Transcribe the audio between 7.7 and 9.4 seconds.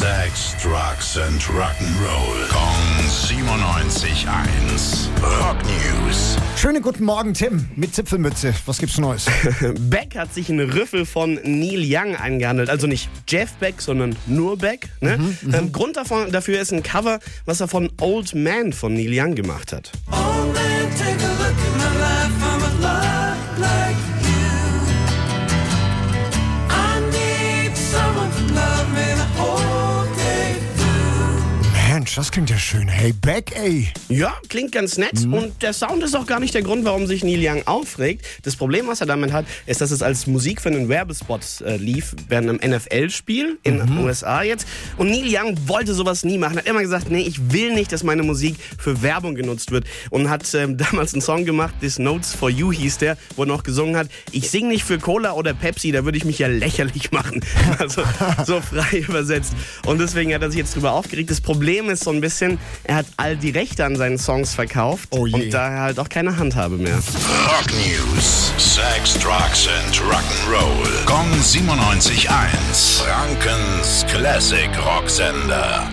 mit Zipfelmütze. Was gibt's Neues?